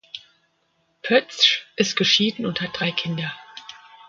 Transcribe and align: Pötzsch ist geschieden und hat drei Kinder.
Pötzsch 1.03 1.67
ist 1.75 1.95
geschieden 1.95 2.47
und 2.47 2.59
hat 2.61 2.71
drei 2.79 2.91
Kinder. 2.91 3.31